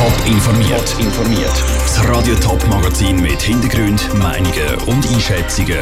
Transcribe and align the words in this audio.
Top 0.00 0.26
informiert. 0.26 0.96
informiert. 0.98 1.62
Das 1.76 2.08
Radio 2.08 2.34
Top 2.36 2.66
Magazin 2.68 3.20
mit 3.20 3.42
Hintergrund, 3.42 4.08
Meinungen 4.14 4.74
und 4.86 5.06
Einschätzungen 5.12 5.76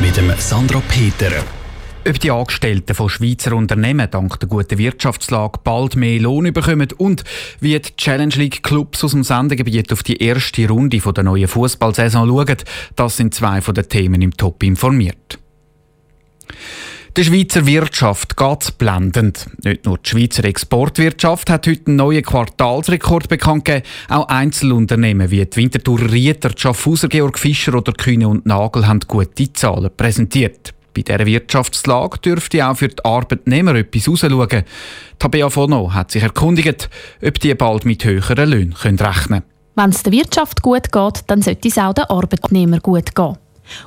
mit 0.00 0.16
dem 0.16 0.32
Sandra 0.38 0.80
Peter. 0.88 1.32
Ob 2.08 2.20
die 2.20 2.30
Angestellten 2.30 2.94
von 2.94 3.08
Schweizer 3.08 3.56
Unternehmen 3.56 4.08
dank 4.08 4.38
der 4.38 4.48
guten 4.48 4.78
Wirtschaftslage 4.78 5.58
bald 5.64 5.96
mehr 5.96 6.20
Lohn 6.20 6.52
bekommen 6.52 6.90
und 6.98 7.24
wie 7.58 7.76
die 7.76 7.96
Challenge 7.96 8.36
League 8.36 8.62
Clubs 8.62 9.02
aus 9.02 9.10
dem 9.10 9.24
Sendegebiet 9.24 9.92
auf 9.92 10.04
die 10.04 10.22
erste 10.22 10.68
Runde 10.68 10.98
der 11.00 11.24
neuen 11.24 11.48
Fußballsaison 11.48 12.28
schauen, 12.28 12.56
das 12.94 13.16
sind 13.16 13.34
zwei 13.34 13.60
von 13.60 13.74
den 13.74 13.88
Themen 13.88 14.22
im 14.22 14.36
Top 14.36 14.62
informiert. 14.62 15.40
Der 17.16 17.24
Schweizer 17.24 17.66
Wirtschaft 17.66 18.36
geht 18.36 18.78
blendend. 18.78 19.46
Nicht 19.64 19.84
nur 19.84 19.98
die 19.98 20.08
Schweizer 20.08 20.44
Exportwirtschaft 20.44 21.50
hat 21.50 21.66
heute 21.66 21.88
einen 21.88 21.96
neuen 21.96 22.22
Quartalsrekord 22.22 23.28
bekannt 23.28 23.64
gegeben, 23.64 23.84
auch 24.08 24.28
Einzelunternehmen 24.28 25.28
wie 25.28 25.44
die 25.44 25.56
Winterthur 25.56 26.00
Rieter, 26.12 26.50
die 26.50 26.60
Schaffhauser 26.60 27.08
Georg 27.08 27.36
Fischer 27.36 27.74
oder 27.74 27.92
Kühne 27.92 28.28
und 28.28 28.46
Nagel 28.46 28.86
haben 28.86 29.00
gute 29.08 29.52
Zahlen 29.52 29.90
präsentiert. 29.96 30.72
Bei 30.94 31.02
dieser 31.02 31.26
Wirtschaftslage 31.26 32.18
dürfte 32.18 32.64
auch 32.64 32.76
für 32.76 32.88
die 32.88 33.04
Arbeitnehmer 33.04 33.74
etwas 33.74 34.08
rausschauen. 34.08 34.62
Tabea 35.18 35.50
Fono 35.50 35.92
hat 35.92 36.12
sich 36.12 36.22
erkundigt, 36.22 36.88
ob 37.26 37.40
die 37.40 37.54
bald 37.56 37.84
mit 37.86 38.04
höheren 38.04 38.50
Löhnen 38.50 38.72
rechnen 38.74 39.08
können. 39.26 39.42
Wenn 39.74 39.90
es 39.90 40.04
der 40.04 40.12
Wirtschaft 40.12 40.62
gut 40.62 40.92
geht, 40.92 41.24
dann 41.26 41.42
sollte 41.42 41.68
es 41.68 41.78
auch 41.78 41.92
den 41.92 42.04
Arbeitnehmern 42.04 42.80
gut 42.80 43.16
gehen. 43.16 43.36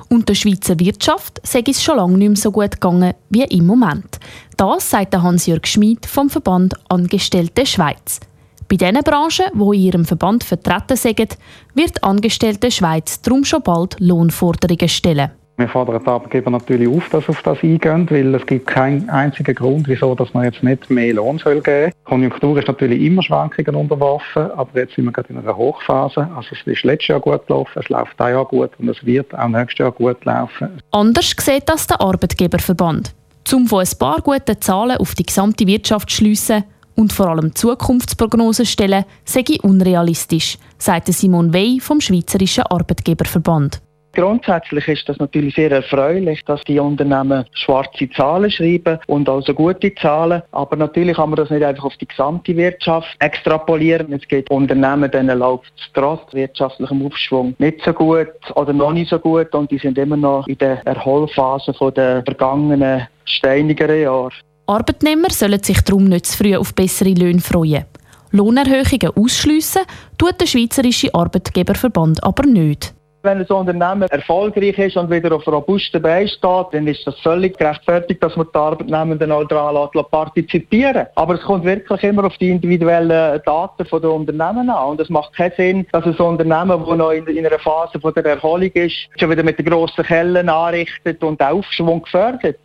Und 0.08 0.28
der 0.28 0.34
Schweizer 0.34 0.78
Wirtschaft 0.78 1.40
sei 1.42 1.62
es 1.66 1.82
schon 1.82 1.96
lange 1.96 2.18
nicht 2.18 2.28
mehr 2.28 2.36
so 2.36 2.50
gut 2.50 2.72
gegangen 2.72 3.14
wie 3.30 3.44
im 3.44 3.66
Moment. 3.66 4.18
Das 4.56 4.90
sagt 4.90 5.16
Hans-Jörg 5.16 5.66
Schmid 5.66 6.06
vom 6.06 6.30
Verband 6.30 6.74
Angestellte 6.88 7.66
Schweiz. 7.66 8.20
Bei 8.68 8.76
diesen 8.76 9.02
Branchen, 9.02 9.46
die 9.54 9.76
in 9.76 9.82
ihrem 9.82 10.04
Verband 10.04 10.42
vertreten 10.44 10.96
sind, 10.96 11.36
wird 11.74 12.02
Angestellte 12.02 12.70
Schweiz 12.70 13.20
darum 13.20 13.44
schon 13.44 13.62
bald 13.62 13.96
Lohnforderungen 14.00 14.88
stellen. 14.88 15.30
Wir 15.56 15.68
fordern 15.68 16.02
die 16.02 16.08
Arbeitgeber 16.08 16.50
natürlich 16.50 16.88
auf, 16.88 17.08
dass 17.10 17.28
auf 17.28 17.40
das 17.42 17.62
eingehen, 17.62 18.10
weil 18.10 18.34
es 18.34 18.44
gibt 18.44 18.66
keinen 18.66 19.08
einzigen 19.08 19.54
Grund, 19.54 19.86
wieso 19.86 20.16
dass 20.16 20.34
man 20.34 20.44
jetzt 20.44 20.64
nicht 20.64 20.90
mehr 20.90 21.14
Lohn 21.14 21.38
soll 21.38 21.60
geben 21.60 21.92
soll. 21.92 22.04
Konjunktur 22.04 22.58
ist 22.58 22.66
natürlich 22.66 23.00
immer 23.00 23.22
Schwankungen 23.22 23.76
unterworfen, 23.76 24.50
aber 24.50 24.80
jetzt 24.80 24.96
sind 24.96 25.04
wir 25.04 25.12
gerade 25.12 25.32
in 25.32 25.38
einer 25.38 25.56
Hochphase. 25.56 26.28
Also 26.34 26.48
es 26.52 26.66
ist 26.66 26.82
letztes 26.82 27.08
Jahr 27.08 27.20
gut 27.20 27.46
gelaufen, 27.46 27.70
es 27.76 27.88
läuft 27.88 28.18
dieses 28.18 28.32
Jahr 28.32 28.44
gut 28.44 28.70
und 28.78 28.88
es 28.88 29.06
wird 29.06 29.32
auch 29.32 29.48
nächstes 29.48 29.78
Jahr 29.78 29.92
gut 29.92 30.24
laufen. 30.24 30.82
Anders 30.90 31.34
sieht 31.38 31.68
das 31.68 31.86
der 31.86 32.00
Arbeitgeberverband. 32.00 33.14
Zum 33.44 33.68
von 33.68 33.84
ein 33.84 33.98
paar 33.98 34.22
guten 34.22 34.60
Zahlen 34.60 34.96
auf 34.96 35.14
die 35.14 35.24
gesamte 35.24 35.66
Wirtschaft 35.66 36.10
schliessen 36.10 36.64
und 36.96 37.12
vor 37.12 37.28
allem 37.28 37.54
Zukunftsprognosen 37.54 38.66
stellen, 38.66 39.04
sei 39.24 39.44
unrealistisch, 39.62 40.58
sagte 40.78 41.12
Simon 41.12 41.52
Wey 41.52 41.78
vom 41.80 42.00
Schweizerischen 42.00 42.64
Arbeitgeberverband. 42.64 43.83
Grundsätzlich 44.14 44.86
ist 44.88 45.08
das 45.08 45.18
natürlich 45.18 45.54
sehr 45.56 45.70
erfreulich, 45.70 46.44
dass 46.44 46.62
die 46.62 46.78
Unternehmen 46.78 47.44
schwarze 47.52 48.08
Zahlen 48.10 48.50
schreiben 48.50 48.98
und 49.06 49.28
also 49.28 49.52
gute 49.54 49.94
Zahlen. 49.96 50.42
Aber 50.52 50.76
natürlich 50.76 51.16
kann 51.16 51.30
man 51.30 51.36
das 51.36 51.50
nicht 51.50 51.64
einfach 51.64 51.84
auf 51.84 51.96
die 51.96 52.06
gesamte 52.06 52.56
Wirtschaft 52.56 53.08
extrapolieren. 53.18 54.12
Es 54.12 54.26
geht 54.28 54.50
Unternehmen, 54.50 55.10
denen 55.10 55.38
läuft 55.38 55.72
es 55.76 55.90
trotz 55.92 56.32
wirtschaftlichem 56.32 57.04
Aufschwung 57.04 57.54
nicht 57.58 57.82
so 57.84 57.92
gut 57.92 58.28
oder 58.54 58.72
noch 58.72 58.92
nicht 58.92 59.10
so 59.10 59.18
gut 59.18 59.52
und 59.54 59.70
die 59.70 59.78
sind 59.78 59.98
immer 59.98 60.16
noch 60.16 60.46
in 60.46 60.58
der 60.58 60.86
Erholphase 60.86 61.72
der 61.96 62.22
vergangenen 62.24 63.08
steinigeren 63.24 64.00
Jahre. 64.00 64.30
Arbeitnehmer 64.66 65.30
sollen 65.30 65.62
sich 65.62 65.80
darum 65.82 66.04
nicht 66.04 66.26
zu 66.26 66.38
früh 66.38 66.56
auf 66.56 66.74
bessere 66.74 67.10
Löhne 67.10 67.40
freuen. 67.40 67.84
Lohnerhöhungen 68.30 69.16
ausschliessen 69.16 69.82
tut 70.18 70.40
der 70.40 70.46
Schweizerische 70.46 71.14
Arbeitgeberverband 71.14 72.24
aber 72.24 72.46
nicht. 72.46 72.94
Wenn 73.24 73.38
ein 73.38 73.46
Unternehmen 73.46 74.02
erfolgreich 74.02 74.78
ist 74.78 74.98
und 74.98 75.10
wieder 75.10 75.34
auf 75.34 75.46
robusten 75.46 76.02
Beinen 76.02 76.28
steht, 76.28 76.66
dann 76.72 76.86
ist 76.86 77.06
das 77.06 77.18
völlig 77.20 77.56
gerechtfertigt, 77.56 78.22
dass 78.22 78.36
man 78.36 78.48
die 78.52 78.58
Arbeitnehmenden 78.58 79.32
auch 79.32 79.48
daran 79.48 79.88
partizipieren 80.10 81.06
Aber 81.14 81.36
es 81.36 81.40
kommt 81.40 81.64
wirklich 81.64 82.02
immer 82.02 82.24
auf 82.24 82.36
die 82.36 82.50
individuellen 82.50 83.40
Daten 83.46 83.86
der 83.90 84.10
Unternehmen 84.10 84.68
an. 84.68 84.88
Und 84.90 85.00
es 85.00 85.08
macht 85.08 85.32
keinen 85.32 85.52
Sinn, 85.56 85.86
dass 85.90 86.04
ein 86.04 86.14
Unternehmen, 86.16 86.84
das 86.86 86.98
noch 86.98 87.12
in, 87.12 87.46
einer 87.46 87.58
Phase 87.58 87.98
der 87.98 88.26
Erholung 88.26 88.70
ist, 88.74 89.08
schon 89.18 89.30
wieder 89.30 89.42
mit 89.42 89.58
den 89.58 89.64
grossen 89.64 90.04
Kellen 90.04 90.50
anrichtet 90.50 91.24
und 91.24 91.40
Aufschwung 91.40 92.02
gefördert. 92.02 92.58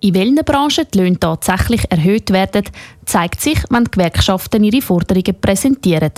In 0.00 0.14
welchen 0.14 0.44
Branchen 0.46 0.86
die 0.94 0.98
Löhne 0.98 1.20
tatsächlich 1.20 1.82
erhöht 1.90 2.32
werden, 2.32 2.64
zeigt 3.04 3.42
sich, 3.42 3.58
wenn 3.68 3.84
die 3.84 3.90
Gewerkschaften 3.90 4.64
ihre 4.64 4.80
Forderungen 4.80 5.38
präsentieren. 5.42 6.12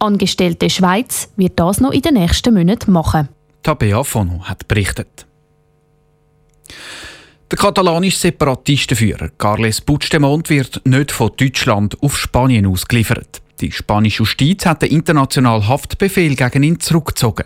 Angestellte 0.00 0.70
Schweiz 0.70 1.30
wird 1.36 1.60
das 1.60 1.80
noch 1.80 1.92
in 1.92 2.00
den 2.00 2.14
nächsten 2.14 2.54
Monaten 2.54 2.90
machen. 2.90 3.28
Tabea 3.62 4.02
Fono 4.02 4.40
hat 4.44 4.66
berichtet. 4.66 5.26
Der 7.50 7.58
katalanische 7.58 8.16
Separatistenführer 8.16 9.28
Carles 9.36 9.82
Puigdemont 9.82 10.48
wird 10.48 10.80
nicht 10.86 11.12
von 11.12 11.32
Deutschland 11.36 12.02
auf 12.02 12.16
Spanien 12.16 12.66
ausgeliefert. 12.66 13.42
Die 13.60 13.72
spanische 13.72 14.22
Justiz 14.22 14.64
hat 14.64 14.82
den 14.82 14.92
internationalen 14.92 15.68
Haftbefehl 15.68 16.34
gegen 16.34 16.62
ihn 16.62 16.80
zurückgezogen. 16.80 17.44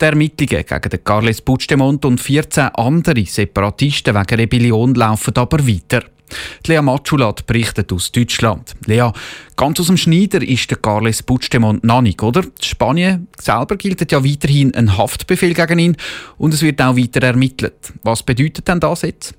Die 0.00 0.04
Ermittlungen 0.04 0.64
gegen 0.64 0.88
den 0.88 1.04
Carles 1.04 1.42
Puigdemont 1.42 2.04
und 2.06 2.20
14 2.20 2.68
andere 2.74 3.26
Separatisten 3.26 4.14
wegen 4.14 4.40
Rebellion 4.40 4.94
laufen 4.94 5.36
aber 5.36 5.66
weiter. 5.66 6.04
Lea 6.66 6.80
Matschulat 6.80 7.46
berichtet 7.46 7.92
aus 7.92 8.12
Deutschland. 8.12 8.74
Lea, 8.86 9.10
ganz 9.56 9.80
aus 9.80 9.86
dem 9.86 9.96
Schneider 9.96 10.42
ist 10.42 10.70
der 10.70 10.78
Carles 10.78 11.22
Puigdemont 11.22 11.84
noch 11.84 12.02
oder? 12.22 12.44
Spanien 12.60 13.28
selber 13.40 13.76
gilt 13.76 14.10
ja 14.10 14.24
weiterhin 14.24 14.74
ein 14.74 14.96
Haftbefehl 14.96 15.54
gegen 15.54 15.78
ihn 15.78 15.96
und 16.38 16.54
es 16.54 16.62
wird 16.62 16.80
auch 16.80 16.96
weiter 16.96 17.22
ermittelt. 17.22 17.92
Was 18.02 18.22
bedeutet 18.22 18.68
denn 18.68 18.80
das 18.80 19.02
jetzt? 19.02 19.34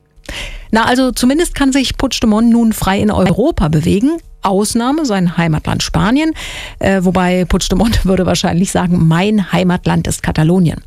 Na, 0.72 0.86
also 0.86 1.12
zumindest 1.12 1.56
kann 1.56 1.72
sich 1.72 1.98
Puigdemont 1.98 2.50
nun 2.50 2.74
frei 2.74 3.00
in 3.00 3.12
Europa 3.12 3.68
bewegen. 3.68 4.18
Ausnahme 4.44 5.06
sein 5.06 5.38
Heimatland 5.38 5.84
Spanien, 5.84 6.34
äh, 6.80 7.04
wobei 7.04 7.46
Puigdemont 7.46 8.06
würde 8.06 8.25
wahrscheinlich 8.25 8.72
sagen, 8.72 9.08
mein 9.08 9.52
Heimatland 9.52 10.08
ist 10.08 10.22
Katalonien. 10.22 10.81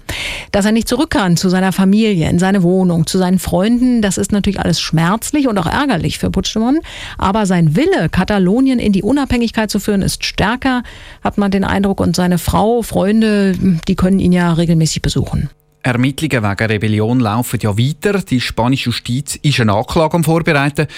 Dass 0.52 0.64
er 0.64 0.72
nicht 0.72 0.88
zurück 0.88 1.10
kann 1.10 1.36
zu 1.36 1.48
seiner 1.48 1.72
Familie, 1.72 2.28
in 2.28 2.38
seine 2.38 2.62
Wohnung, 2.62 3.06
zu 3.06 3.18
seinen 3.18 3.38
Freunden, 3.38 4.02
das 4.02 4.18
ist 4.18 4.32
natürlich 4.32 4.60
alles 4.60 4.80
schmerzlich 4.80 5.48
und 5.48 5.58
auch 5.58 5.66
ärgerlich 5.66 6.18
für 6.18 6.30
Puigdemont. 6.30 6.80
Aber 7.18 7.46
sein 7.46 7.76
Wille, 7.76 8.08
Katalonien 8.10 8.78
in 8.78 8.92
die 8.92 9.02
Unabhängigkeit 9.02 9.70
zu 9.70 9.80
führen, 9.80 10.02
ist 10.02 10.24
stärker, 10.24 10.82
hat 11.22 11.38
man 11.38 11.50
den 11.50 11.64
Eindruck. 11.64 12.00
Und 12.00 12.16
seine 12.16 12.38
Frau, 12.38 12.82
Freunde, 12.82 13.54
die 13.88 13.96
können 13.96 14.18
ihn 14.18 14.32
ja 14.32 14.52
regelmäßig 14.52 15.02
besuchen. 15.02 15.50
Ermittlungen 15.86 16.42
wegen 16.42 16.66
Rebellion 16.72 17.20
laufen 17.20 17.60
ja 17.62 17.78
weiter. 17.78 18.18
Die 18.18 18.40
spanische 18.40 18.90
Justiz 18.90 19.36
ist 19.36 19.60
eine 19.60 19.72
Anklage 19.72 20.14
am 20.14 20.24
Vorbereiten. 20.24 20.88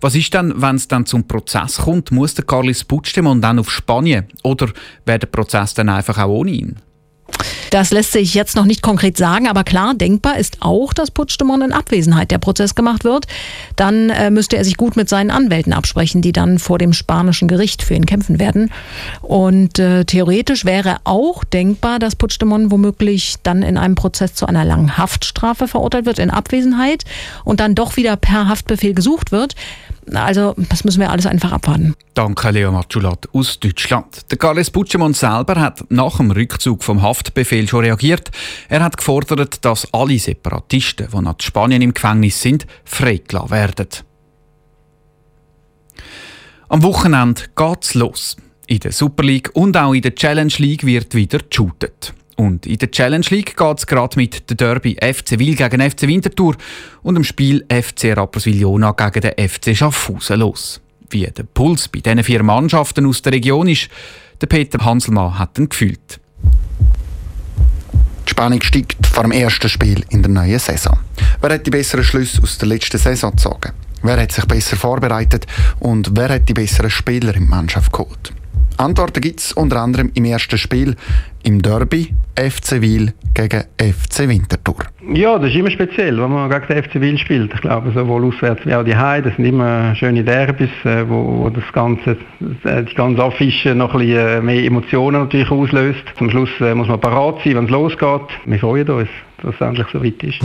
Was 0.00 0.14
ist 0.14 0.32
denn, 0.32 0.54
wenn 0.56 0.76
es 0.76 0.88
dann 0.88 1.04
zum 1.04 1.28
Prozess 1.28 1.76
kommt? 1.76 2.12
Muss 2.12 2.32
der 2.32 2.46
Carlos 2.46 2.82
Puigdemont 2.82 3.44
dann 3.44 3.58
auf 3.58 3.70
Spanien? 3.70 4.24
Oder 4.42 4.68
wäre 5.04 5.18
der 5.18 5.26
Prozess 5.26 5.74
dann 5.74 5.90
einfach 5.90 6.16
auch 6.16 6.28
ohne 6.28 6.50
ihn? 6.52 6.76
Das 7.70 7.90
lässt 7.90 8.12
sich 8.12 8.34
jetzt 8.34 8.56
noch 8.56 8.64
nicht 8.64 8.82
konkret 8.82 9.16
sagen, 9.16 9.48
aber 9.48 9.64
klar, 9.64 9.94
denkbar 9.94 10.38
ist 10.38 10.58
auch, 10.60 10.92
dass 10.92 11.10
Puigdemont 11.10 11.62
in 11.62 11.72
Abwesenheit 11.72 12.30
der 12.30 12.38
Prozess 12.38 12.74
gemacht 12.74 13.04
wird. 13.04 13.26
Dann 13.76 14.10
äh, 14.10 14.30
müsste 14.30 14.56
er 14.56 14.64
sich 14.64 14.76
gut 14.76 14.96
mit 14.96 15.08
seinen 15.08 15.30
Anwälten 15.30 15.72
absprechen, 15.72 16.22
die 16.22 16.32
dann 16.32 16.58
vor 16.58 16.78
dem 16.78 16.92
spanischen 16.92 17.48
Gericht 17.48 17.82
für 17.82 17.94
ihn 17.94 18.06
kämpfen 18.06 18.38
werden. 18.38 18.70
Und 19.20 19.78
äh, 19.78 20.04
theoretisch 20.04 20.64
wäre 20.64 20.96
auch 21.04 21.44
denkbar, 21.44 21.98
dass 21.98 22.16
Puigdemont 22.16 22.70
womöglich 22.70 23.36
dann 23.42 23.62
in 23.62 23.76
einem 23.76 23.94
Prozess 23.94 24.34
zu 24.34 24.46
einer 24.46 24.64
langen 24.64 24.96
Haftstrafe 24.96 25.68
verurteilt 25.68 26.06
wird 26.06 26.18
in 26.18 26.30
Abwesenheit 26.30 27.04
und 27.44 27.60
dann 27.60 27.74
doch 27.74 27.96
wieder 27.96 28.16
per 28.16 28.48
Haftbefehl 28.48 28.94
gesucht 28.94 29.32
wird. 29.32 29.54
Also, 30.14 30.54
das 30.68 30.84
müssen 30.84 31.00
wir 31.00 31.10
alles 31.10 31.26
einfach 31.26 31.52
abwarten. 31.52 31.94
Danke, 32.14 32.50
Leo 32.50 32.72
Matschulat 32.72 33.28
aus 33.32 33.60
Deutschland. 33.60 34.30
Der 34.30 34.38
Carles 34.38 34.70
Puigdemont 34.70 35.16
selber 35.16 35.60
hat 35.60 35.84
nach 35.90 36.16
dem 36.16 36.30
Rückzug 36.30 36.82
vom 36.82 37.02
Haftbefehl 37.02 37.68
schon 37.68 37.84
reagiert. 37.84 38.30
Er 38.68 38.82
hat 38.82 38.96
gefordert, 38.96 39.64
dass 39.64 39.92
alle 39.92 40.18
Separatisten, 40.18 41.08
die 41.12 41.20
nach 41.20 41.36
Spanien 41.40 41.82
im 41.82 41.94
Gefängnis 41.94 42.40
sind, 42.40 42.66
freigelassen 42.84 43.50
werden. 43.50 43.88
Am 46.68 46.82
Wochenende 46.82 47.42
geht's 47.56 47.94
los. 47.94 48.36
In 48.66 48.80
der 48.80 48.92
Super 48.92 49.22
League 49.22 49.50
und 49.54 49.76
auch 49.76 49.94
in 49.94 50.02
der 50.02 50.14
Challenge 50.14 50.52
League 50.58 50.84
wird 50.84 51.14
wieder 51.14 51.38
geshootet. 51.38 52.12
Und 52.38 52.66
in 52.66 52.78
der 52.78 52.92
Challenge 52.92 53.26
League 53.30 53.56
geht 53.56 53.78
es 53.78 53.86
gerade 53.86 54.16
mit 54.16 54.48
der 54.48 54.56
Derby 54.56 54.96
FC 55.02 55.40
Wil 55.40 55.56
gegen 55.56 55.90
FC 55.90 56.02
Winterthur 56.02 56.54
und 57.02 57.16
dem 57.16 57.24
Spiel 57.24 57.66
FC 57.68 58.16
Rapperswil-Jona 58.16 58.92
gegen 58.92 59.20
den 59.22 59.48
FC 59.48 59.76
Schaffhausen 59.76 60.38
los. 60.38 60.80
Wie 61.10 61.26
der 61.26 61.42
Puls 61.42 61.88
bei 61.88 61.98
diesen 61.98 62.22
vier 62.22 62.44
Mannschaften 62.44 63.06
aus 63.06 63.22
der 63.22 63.32
Region 63.32 63.66
ist, 63.66 63.88
der 64.40 64.46
Peter 64.46 64.84
Hanselmann 64.84 65.36
hat 65.36 65.58
ihn 65.58 65.68
gefühlt. 65.68 66.20
Die 68.24 68.30
Spannung 68.30 68.62
steigt 68.62 69.04
vor 69.04 69.24
dem 69.24 69.32
ersten 69.32 69.68
Spiel 69.68 70.04
in 70.10 70.22
der 70.22 70.30
neuen 70.30 70.60
Saison. 70.60 70.96
Wer 71.40 71.54
hat 71.54 71.66
die 71.66 71.70
besseren 71.70 72.04
Schlüsse 72.04 72.40
aus 72.40 72.56
der 72.56 72.68
letzten 72.68 72.98
Saison 72.98 73.32
gezogen? 73.32 73.72
Wer 74.02 74.20
hat 74.20 74.30
sich 74.30 74.44
besser 74.44 74.76
vorbereitet 74.76 75.44
und 75.80 76.16
wer 76.16 76.28
hat 76.28 76.48
die 76.48 76.54
besseren 76.54 76.90
Spieler 76.90 77.34
in 77.34 77.46
die 77.46 77.50
Mannschaft 77.50 77.92
geholt? 77.92 78.32
Antworten 78.78 79.20
gibt 79.20 79.40
es 79.40 79.52
unter 79.52 79.80
anderem 79.80 80.12
im 80.14 80.24
ersten 80.24 80.56
Spiel 80.56 80.94
im 81.48 81.62
Derby 81.62 82.14
FC 82.36 82.82
Wil 82.82 83.14
gegen 83.32 83.62
FC 83.78 84.28
Winterthur. 84.28 84.84
Ja, 85.14 85.38
das 85.38 85.48
ist 85.48 85.56
immer 85.56 85.70
speziell, 85.70 86.20
wenn 86.20 86.30
man 86.30 86.50
gegen 86.50 86.66
den 86.66 86.82
FC 86.82 87.00
Wil 87.00 87.16
spielt. 87.16 87.54
Ich 87.54 87.62
glaube, 87.62 87.90
sowohl 87.92 88.26
auswärts 88.26 88.66
wie 88.66 88.74
auch 88.74 88.84
die 88.84 88.94
Heide, 88.94 89.28
das 89.28 89.36
sind 89.36 89.46
immer 89.46 89.94
schöne 89.94 90.22
Derbys, 90.22 90.68
äh, 90.84 91.08
wo, 91.08 91.44
wo 91.44 91.48
das 91.48 91.64
ganze, 91.72 92.18
äh, 92.64 92.82
die 92.82 92.94
ganze 92.94 93.24
Affische 93.24 93.74
noch 93.74 93.94
ein 93.94 94.00
bisschen 94.00 94.28
äh, 94.28 94.40
mehr 94.42 94.62
Emotionen 94.62 95.22
natürlich 95.22 95.50
auslöst. 95.50 96.04
Zum 96.18 96.30
Schluss 96.30 96.50
muss 96.74 96.86
man 96.86 97.00
parat 97.00 97.36
sein, 97.42 97.54
wenn 97.56 97.64
es 97.64 97.70
losgeht. 97.70 98.28
Wir 98.44 98.58
freuen 98.58 98.90
uns 98.90 99.08
dass 99.42 99.54
es 99.54 99.60
endlich 99.60 99.86
so 99.92 100.02
weit 100.02 100.22
ist. 100.22 100.40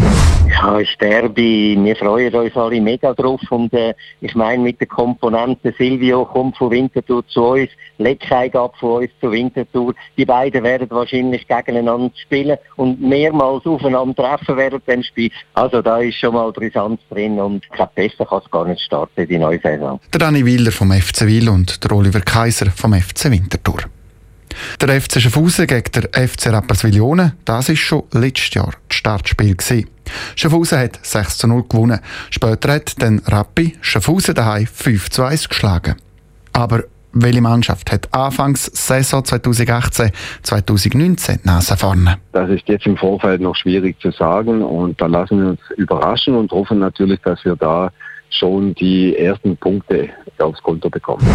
Ja, 0.50 0.78
ist 0.78 1.00
Derby. 1.02 1.78
Wir 1.82 1.96
freuen 1.96 2.34
uns 2.34 2.56
alle 2.56 2.80
mega 2.80 3.14
drauf. 3.14 3.42
Und 3.50 3.74
äh, 3.74 3.94
ich 4.22 4.36
meine, 4.36 4.62
mit 4.62 4.80
der 4.80 4.88
Komponente 4.88 5.74
Silvio 5.78 6.26
kommt 6.26 6.58
von 6.58 6.72
Winterthur 6.72 7.28
zu 7.28 7.44
uns, 7.44 7.70
Leckei 7.98 8.50
gab 8.50 8.78
von 8.78 9.04
uns 9.04 9.12
zu 9.20 9.32
Winterthur. 9.32 9.94
Die 10.18 10.26
beiden 10.26 10.64
werden 10.64 10.90
wahrscheinlich 10.92 11.48
gegeneinander 11.48 12.12
spielen 12.22 12.58
und 12.76 13.02
mehrmals 13.02 13.66
aufeinander 13.66 14.16
treffen 14.16 14.58
während 14.58 14.88
dem 14.88 15.04
Spiel. 15.04 15.32
Also 15.54 15.82
da 15.82 15.98
ist 16.00 16.18
schon 16.18 16.34
mal 16.34 16.52
Brisanz 16.52 17.02
drin 17.10 17.40
und 17.40 17.64
ich 17.64 17.72
glaube, 17.72 17.92
besser 17.96 18.26
kann 18.26 18.42
es 18.44 18.52
gar 18.52 18.66
nicht 18.66 18.82
starten, 18.82 19.28
die 19.28 19.38
neue 19.38 19.60
Saison. 19.60 20.00
Der 20.12 20.20
Dani 20.20 20.46
Wieler 20.46 20.72
vom 20.72 20.92
FC 20.92 21.26
Wil 21.26 21.50
und 21.50 21.84
der 21.84 21.92
Oliver 21.92 22.22
Kaiser 22.22 22.70
vom 22.72 22.94
FC 22.94 23.32
Winterthur. 23.32 23.80
Der 24.82 25.02
FC 25.02 25.20
Schaffhausen 25.22 25.68
gegen 25.68 25.92
der 25.92 26.28
FC 26.28 26.48
Rapperswil-Jona, 26.48 27.34
das 27.46 27.70
ist 27.70 27.80
schon 27.80 28.04
letztes 28.12 28.54
Jahr 28.54 28.74
das 28.88 28.98
Startspiel. 28.98 29.56
Schaffhausen 30.36 30.80
hat 30.80 31.00
6 31.02 31.38
zu 31.38 31.48
0 31.48 31.64
gewonnen. 31.68 32.00
Später 32.30 32.74
hat 32.74 33.02
dann 33.02 33.22
Rappi 33.26 33.78
Schaffhausen 33.82 34.36
daheim 34.36 34.68
5 34.68 35.10
zu 35.10 35.24
1 35.24 35.50
geschlagen. 35.50 35.96
Aber 36.52 36.84
welche 37.14 37.42
Mannschaft 37.42 37.92
hat 37.92 38.12
anfangs 38.14 38.66
Saison 38.66 39.24
2018, 39.24 40.12
2019 40.42 41.40
Nase 41.44 41.78
vorne? 41.78 42.18
Das 42.32 42.50
ist 42.50 42.68
jetzt 42.68 42.86
im 42.86 42.98
Vorfeld 42.98 43.42
noch 43.42 43.56
schwierig 43.56 44.00
zu 44.02 44.12
sagen 44.12 44.64
und 44.64 45.00
da 45.00 45.06
lassen 45.06 45.40
wir 45.40 45.50
uns 45.50 45.60
überraschen 45.78 46.36
und 46.36 46.52
hoffen 46.52 46.80
natürlich, 46.80 47.20
dass 47.22 47.46
wir 47.46 47.56
da 47.56 47.92
schon 48.38 48.74
die 48.76 49.16
ersten 49.16 49.58
Punkte 49.58 50.10
aufs 50.40 50.62
Konto 50.62 50.90
bekommen. 50.90 51.26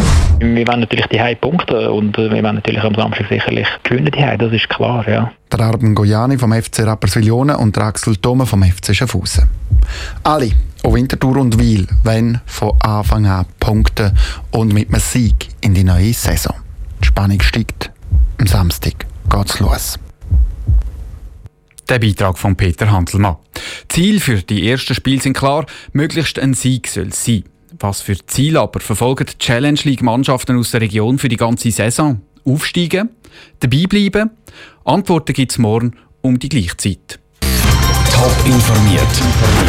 Wir 0.40 0.66
wollen 0.66 0.80
natürlich 0.80 1.06
die 1.06 1.20
High 1.20 1.40
Punkte 1.40 1.90
und 1.90 2.18
äh, 2.18 2.30
wir 2.30 2.42
wollen 2.42 2.56
natürlich 2.56 2.82
am 2.82 2.94
Samstag 2.94 3.26
sicherlich 3.28 3.66
gewinnen 3.82 4.10
die 4.12 4.38
das 4.38 4.52
ist 4.52 4.68
klar, 4.68 5.08
ja. 5.08 5.32
Der 5.52 5.60
Arben 5.60 5.94
Gojani 5.94 6.36
vom 6.36 6.52
FC 6.52 6.80
Rapperswil-Jona 6.80 7.56
und 7.56 7.74
der 7.76 7.84
Axel 7.84 8.16
Thoma 8.16 8.44
vom 8.44 8.62
FC 8.62 8.94
Schaffhausen. 8.94 9.48
Alle, 10.24 10.50
auch 10.84 10.94
Winterthur 10.94 11.36
und 11.38 11.58
Wiel, 11.58 11.86
wollen 12.04 12.40
von 12.46 12.72
Anfang 12.80 13.26
an 13.26 13.46
punkten 13.58 14.12
und 14.50 14.74
mit 14.74 14.88
einem 14.88 15.00
Sieg 15.00 15.48
in 15.60 15.74
die 15.74 15.84
neue 15.84 16.12
Saison. 16.12 16.54
Die 17.02 17.06
Spannung 17.06 17.40
steigt. 17.40 17.90
Am 18.38 18.46
Samstag 18.46 19.06
geht's 19.30 19.60
los. 19.60 19.98
Der 21.88 21.98
Beitrag 21.98 22.36
von 22.36 22.54
Peter 22.54 22.90
Hanselmann. 22.90 23.36
Ziel 23.88 24.20
für 24.20 24.42
die 24.42 24.68
ersten 24.68 24.94
Spiele 24.94 25.22
sind 25.22 25.36
klar, 25.36 25.64
möglichst 25.92 26.38
ein 26.38 26.52
Sieg 26.52 26.86
soll 26.86 27.12
sein. 27.14 27.44
Was 27.78 28.02
für 28.02 28.16
Ziel 28.26 28.56
aber 28.56 28.80
verfolgen 28.80 29.26
die 29.26 29.38
Challenge 29.38 29.80
League 29.84 30.02
Mannschaften 30.02 30.58
aus 30.58 30.72
der 30.72 30.82
Region 30.82 31.18
für 31.18 31.28
die 31.28 31.36
ganze 31.36 31.70
Saison? 31.70 32.20
Aufsteigen? 32.44 33.10
Dabei 33.60 33.86
bleiben? 33.88 34.30
Antworten 34.84 35.32
gibt 35.32 35.52
es 35.52 35.58
morgen 35.58 35.94
um 36.20 36.38
die 36.38 36.48
gleiche 36.48 36.76
Zeit. 36.76 37.18
Top 38.12 38.34
informiert, 38.44 39.02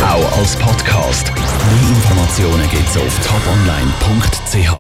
auch 0.02 0.38
als 0.38 0.56
Podcast. 0.56 1.32
Mehr 1.32 1.90
Informationen 1.90 2.70
gibt 2.70 2.90
es 2.90 2.98
auf 2.98 3.20
toponline.ch. 3.28 4.78